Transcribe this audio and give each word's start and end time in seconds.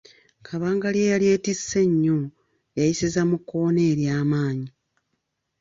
Kabangali 0.45 0.97
eyali 1.05 1.27
etisse 1.35 1.79
ennyo 1.87 2.19
yayisiza 2.77 3.21
mu 3.29 3.37
kkoona 3.41 3.81
ery'amaanyi. 3.91 4.69